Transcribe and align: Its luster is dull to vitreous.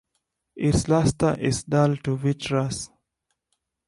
Its 0.55 0.87
luster 0.87 1.37
is 1.39 1.63
dull 1.63 1.95
to 1.97 2.17
vitreous. 2.17 2.89